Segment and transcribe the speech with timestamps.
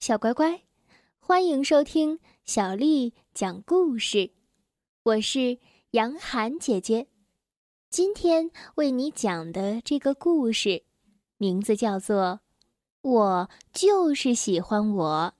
[0.00, 0.62] 小乖乖，
[1.18, 4.30] 欢迎收听小丽讲故事。
[5.02, 5.58] 我是
[5.90, 7.08] 杨涵姐姐，
[7.90, 10.84] 今天为你讲的这个故事，
[11.36, 12.40] 名字叫做
[13.10, 15.34] 《我就是喜欢我》。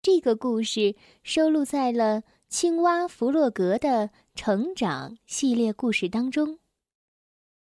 [0.00, 0.94] 这个故事
[1.24, 6.60] 收录在了《青蛙弗洛格的成长》系列故事当中。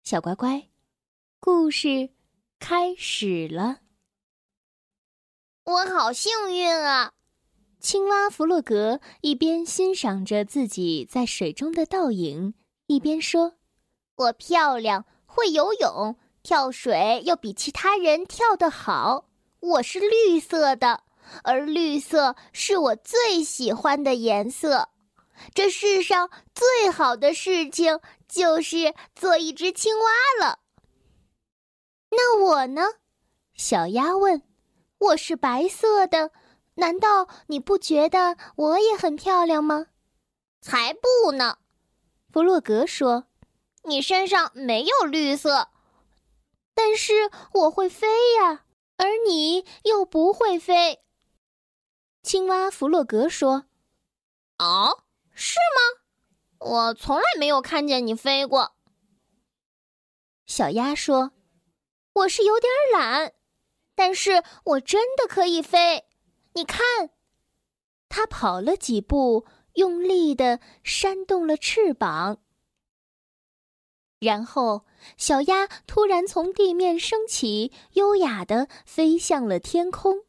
[0.04, 0.70] 小乖乖，
[1.40, 2.12] 故事
[2.60, 3.83] 开始了。
[5.66, 7.14] 我好幸运啊！
[7.80, 12.54] 青蛙弗洛格一边欣赏着自己在水中的倒影，
[12.88, 13.54] 一边说
[14.18, 19.30] ：“我漂亮，会游泳，跳水又比其他人跳得好。
[19.62, 21.04] 我是绿色的，
[21.44, 24.90] 而绿色是我最喜欢的颜色。
[25.54, 30.60] 这世上最好的事情就是做一只青蛙了。
[32.10, 32.82] 那我呢？”
[33.56, 34.42] 小鸭问。
[35.04, 36.32] 我是白色的，
[36.76, 39.88] 难道你不觉得我也很漂亮吗？
[40.62, 41.58] 才不呢！
[42.32, 43.28] 弗洛格说
[43.84, 45.68] ：“你身上没有绿色，
[46.74, 48.64] 但是我会飞呀，
[48.96, 51.04] 而你又不会飞。”
[52.24, 53.66] 青蛙弗洛格说
[54.58, 56.00] ：“哦，是吗？
[56.60, 58.74] 我从来没有看见你飞过。”
[60.48, 61.34] 小鸭说
[62.14, 63.34] ：“我是有点懒。”
[63.96, 66.06] 但是我真的可以飞，
[66.54, 67.12] 你看，
[68.10, 72.40] 它跑了几步，用力的扇动了翅膀，
[74.20, 74.86] 然后
[75.18, 80.24] 小鸭突然从地面升起，优雅的飞向了天空。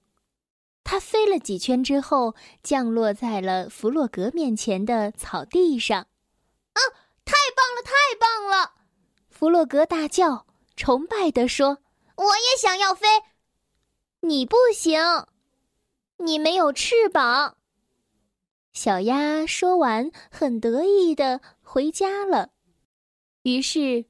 [0.82, 6.00] 它飞了几圈之后，降落在了弗洛格面前的草地上。
[6.02, 6.80] 啊，
[7.24, 8.72] 太棒了，太棒了！
[9.30, 11.78] 弗洛格大叫，崇拜地说
[12.16, 13.06] ：“我也想要飞。”
[14.26, 14.98] 你不行，
[16.16, 17.58] 你没有翅膀。
[18.72, 22.48] 小鸭说完，很得意的回家了。
[23.42, 24.06] 于是，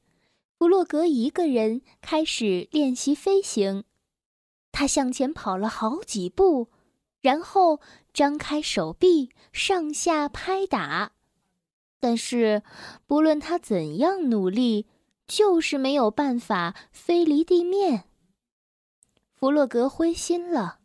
[0.57, 3.83] 弗洛格一个人开始练习飞行。
[4.71, 6.69] 他向前跑了好几步，
[7.21, 7.81] 然后
[8.13, 11.11] 张开手臂上下拍打。
[11.99, 12.63] 但是，
[13.09, 14.87] 不论他怎样努力，
[15.27, 18.05] 就是没有办法飞离地面。
[19.37, 20.79] 弗洛格灰心了。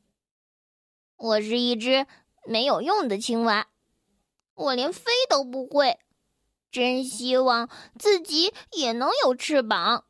[1.16, 2.08] 我是一只
[2.46, 3.68] 没有用的青蛙，
[4.56, 6.00] 我连飞都不会。
[6.72, 10.06] 真希望自己也能有翅膀。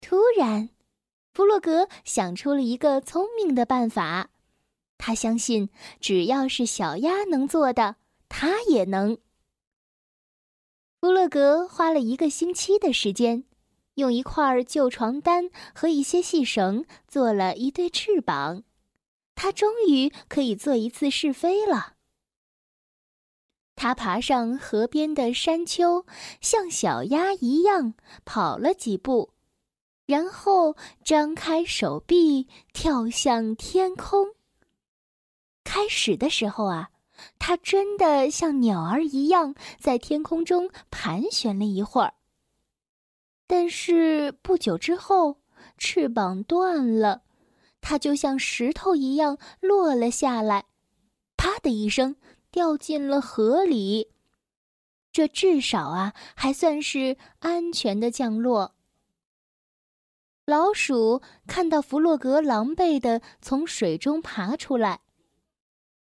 [0.00, 0.68] 突然，
[1.32, 4.30] 弗洛格想出了一个聪明的办法。
[4.98, 7.96] 他相信，只要是小鸭能做的，
[8.28, 9.16] 他也能。
[11.00, 13.44] 弗洛格花了一个星期的时间。
[13.98, 18.62] 用一块旧床单和一些细绳做了一对翅膀，
[19.34, 21.94] 它终于可以做一次试飞了。
[23.74, 26.06] 它爬上河边的山丘，
[26.40, 27.94] 像小鸭一样
[28.24, 29.32] 跑了几步，
[30.06, 34.28] 然后张开手臂跳向天空。
[35.64, 36.90] 开始的时候啊，
[37.40, 42.14] 它真的像鸟儿一样在天空中盘旋了一会儿。
[43.48, 45.40] 但是不久之后，
[45.78, 47.22] 翅膀断了，
[47.80, 50.66] 它就像石头一样落了下来，
[51.36, 52.16] 啪的一声
[52.50, 54.12] 掉进了河里。
[55.10, 58.74] 这至少啊，还算是安全的降落。
[60.44, 65.00] 老鼠看到弗洛格狼狈的从水中爬出来，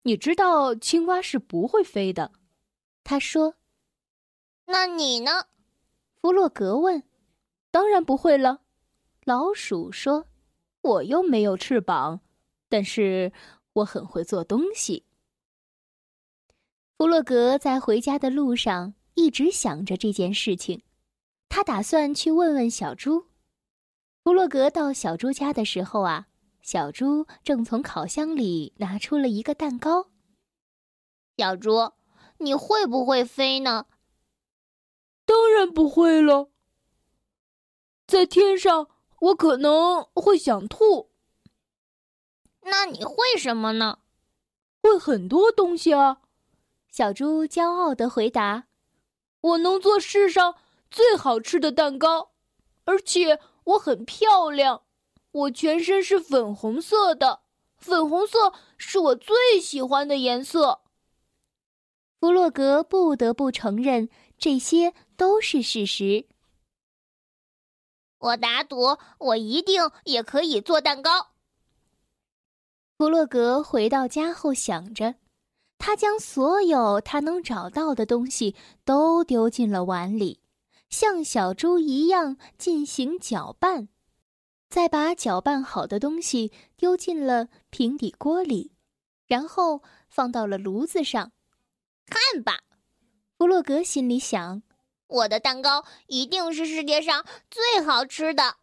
[0.03, 2.33] 你知道青蛙是不会飞的，
[3.05, 3.55] 他说。
[4.67, 5.45] 那你呢？
[6.21, 7.05] 弗洛格问。
[7.77, 8.63] 当然不会了，
[9.27, 10.29] 老鼠说
[10.81, 12.23] ：“我又没有翅膀，
[12.71, 13.35] 但是
[13.75, 15.05] 我很会做东西。”
[16.97, 20.85] 弗洛格在回家的路上一直想着这件事情，
[21.51, 23.27] 他打算去问问小猪。
[24.25, 26.29] 弗洛格到小猪家的时候啊，
[26.63, 30.09] 小猪正从烤箱里拿出了一个蛋糕。
[31.37, 31.93] 小猪，
[32.39, 33.85] 你会不会飞呢？
[35.27, 36.49] 当然不会了。
[38.07, 38.89] 在天上，
[39.21, 41.11] 我可能会想吐。
[42.63, 43.99] 那你会什么呢？
[44.83, 46.19] 会很多东西啊！
[46.91, 48.69] 小猪骄傲的回答
[49.43, 50.55] ：“我能做世上
[50.91, 52.31] 最好吃的蛋糕，
[52.85, 54.85] 而且我很漂亮。
[55.33, 57.41] 我全身是粉红色的，
[57.77, 60.83] 粉红色是我最喜欢的颜色。”
[62.19, 64.09] 弗洛格不得不承认，
[64.39, 66.27] 这些都是事实。
[68.27, 71.29] 我打赌，我一定也可以做蛋糕。
[72.99, 75.15] 弗洛格回到家后想着，
[75.79, 80.41] 他将所有他能找到的东西都丢进了碗里，
[80.89, 83.89] 像小猪一样进行搅拌，
[84.69, 88.73] 再把搅拌好的东西丢进了平底锅里，
[89.27, 91.31] 然后放到了炉子上。
[92.07, 92.61] 看吧，
[93.37, 94.63] 弗洛格心里想，
[95.07, 98.57] 我的蛋糕一定是世界上最好吃的。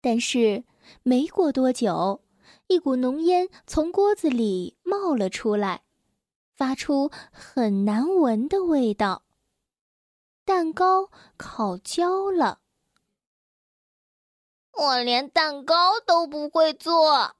[0.00, 0.64] 但是
[1.02, 2.22] 没过多久。
[2.68, 5.82] 一股浓烟从锅子里冒了出来，
[6.54, 9.24] 发出很难闻的味道。
[10.44, 12.60] 蛋糕烤焦了。
[14.72, 17.36] 我连蛋糕都不会做，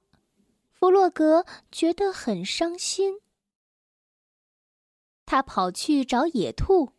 [0.71, 3.21] 弗洛格觉得很伤心。
[5.25, 6.93] 他跑去找野兔。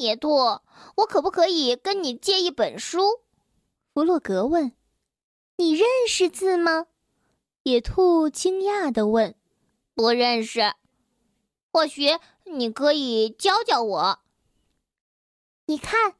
[0.00, 0.62] 野兔，
[0.96, 3.20] 我可不可以跟你借一本书？
[3.92, 4.72] 弗洛格问
[5.56, 6.86] ：“你认识字吗？”
[7.64, 9.34] 野兔惊讶地问
[9.94, 10.72] ：“不认识，
[11.70, 14.20] 或许你可以教教我。
[15.66, 16.14] 你看，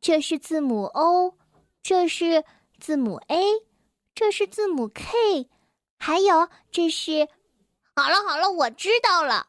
[0.00, 1.38] 这是字母 O，
[1.80, 2.44] 这是
[2.80, 3.62] 字母 A，
[4.16, 5.48] 这是字母 K，
[5.96, 7.28] 还有这是……
[7.94, 9.46] 好了好了，我知道了。”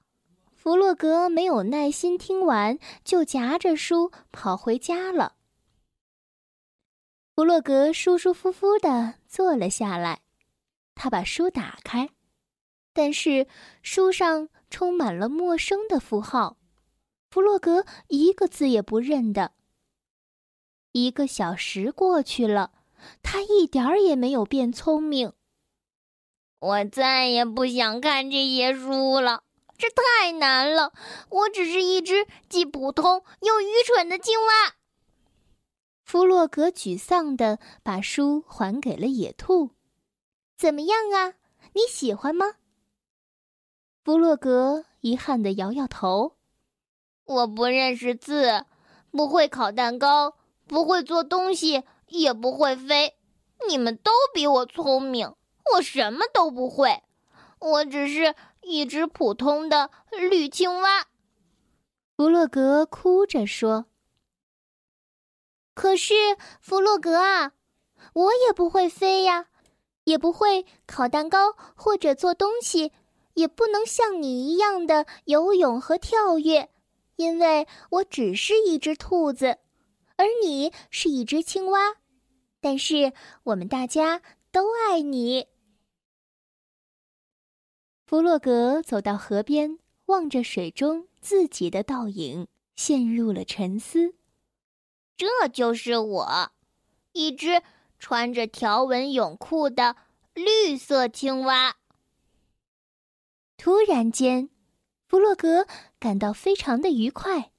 [0.67, 5.37] 弗洛格没有耐心听完，就夹着书跑回家了。
[7.33, 10.19] 弗洛格舒舒服服地坐了下来。
[10.93, 12.09] 他把书打开，
[12.91, 13.47] 但是
[13.81, 16.57] 书上充满了陌生的符号，
[17.29, 19.53] 弗洛格一个字也不认得。
[20.91, 22.73] 一个小时过去了，
[23.23, 25.31] 他一点儿也没有变聪明。
[26.59, 29.43] 我再也不想看这些书了，
[29.77, 30.93] 这太难了。
[31.29, 34.75] 我只是一只既普通又愚蠢的青蛙。
[36.03, 39.71] 弗洛格沮丧地把书还给了野兔。
[40.57, 41.33] 怎么样啊？
[41.73, 42.55] 你喜欢吗？
[44.03, 46.37] 弗洛格遗憾的摇摇头。
[47.25, 48.65] 我不认识字，
[49.11, 53.15] 不会烤蛋糕，不会做东西，也不会飞。
[53.67, 55.35] 你们都比我聪明，
[55.73, 57.03] 我什么都不会。
[57.59, 61.07] 我只是一只普通的绿青蛙。
[62.15, 63.85] 弗洛格哭着说
[65.75, 66.13] ：“可是，
[66.61, 67.53] 弗洛格啊，
[68.13, 69.47] 我也不会飞呀。”
[70.07, 72.93] 也不会烤蛋糕或者做东西，
[73.33, 76.69] 也不能像你一样的游泳和跳跃，
[77.17, 79.57] 因为我只是一只兔子，
[80.15, 81.97] 而你是一只青蛙。
[82.61, 83.11] 但是
[83.43, 85.49] 我们大家都爱你。
[88.07, 94.15] 弗洛格走到河边，望着水中自己的倒影，陷入了沉思。
[95.15, 96.51] 这就是我，
[97.11, 97.61] 一只。
[97.99, 99.95] 穿着条纹泳裤的
[100.35, 101.77] 绿色青蛙。
[103.57, 104.51] 突然间，
[105.07, 105.65] 弗洛格
[105.97, 107.51] 感到非常的愉快。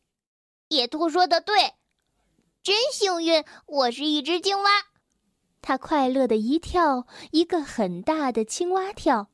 [0.68, 1.74] 野兔说的对，
[2.62, 4.70] 真幸运，我是一只青蛙。
[5.60, 9.28] 他快乐的一跳，一个很大的青蛙跳，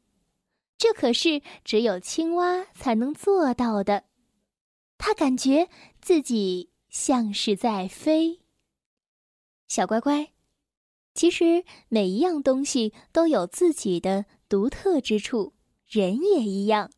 [0.84, 4.04] 这可是只有青蛙才能做到的。
[4.98, 5.70] 他感觉
[6.02, 8.40] 自己像是在飞。
[9.66, 10.28] 小乖乖。
[11.14, 15.54] 其实每一样东西都有自己的独特之处，
[15.86, 16.90] 人也一样，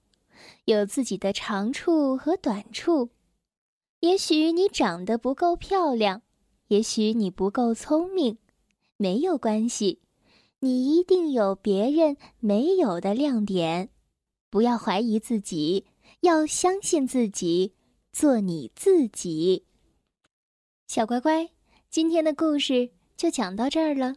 [0.64, 3.10] 有自己的长处和短处。
[4.00, 6.22] 也许你长得不够漂亮，
[6.66, 8.38] 也许你不够聪明，
[8.96, 10.00] 没有关系，
[10.60, 13.90] 你一定有别人没有的亮点。
[14.50, 15.86] 不要怀疑自己，
[16.20, 17.74] 要相信自己，
[18.12, 19.64] 做你自己。
[20.86, 21.50] 小乖乖，
[21.90, 22.90] 今天的故事。
[23.16, 24.16] 就讲到这儿了。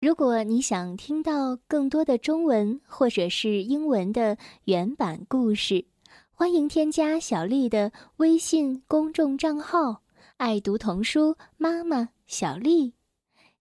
[0.00, 5.84] 如果你想听到更多的中文或者是英文的原版故事，
[6.30, 10.02] 欢迎添加小丽的微信公众账号
[10.38, 12.94] “爱读童书妈妈小丽”。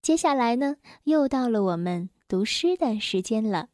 [0.02, 3.70] 接下来呢，又到了我们读诗的时间了。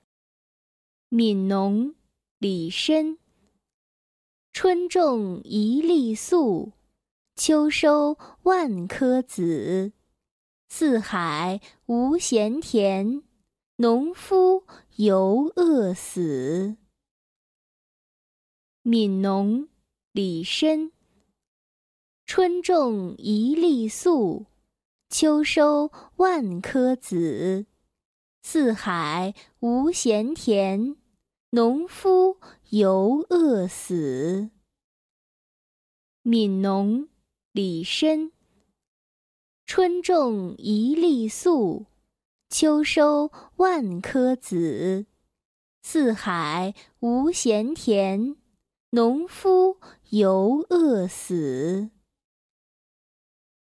[1.16, 1.92] 《悯农》
[2.38, 3.18] 李绅。
[4.52, 6.74] 春种一粒粟，
[7.36, 9.94] 秋收万颗子。
[10.68, 13.24] 四海无闲田，
[13.78, 14.66] 农夫
[14.98, 16.76] 犹饿死。
[18.90, 19.62] 《悯农》
[20.12, 20.92] 李绅。
[22.26, 24.46] 春种一粒粟，
[25.10, 27.66] 秋收万颗子。
[28.44, 30.98] 四海无闲田，
[31.52, 32.38] 农夫
[32.70, 34.50] 犹饿死。
[36.30, 37.04] 《悯农》
[37.54, 38.32] 李绅。
[39.66, 41.86] 春种一粒粟，
[42.50, 45.06] 秋收万颗子，
[45.84, 48.36] 四海无闲田，
[48.92, 49.78] 农夫
[50.10, 51.90] 犹饿死。